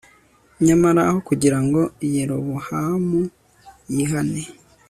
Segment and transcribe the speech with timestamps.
[0.65, 1.81] Nyamara aho kugira ngo
[2.13, 3.21] Yerobowamu
[3.93, 4.43] yihane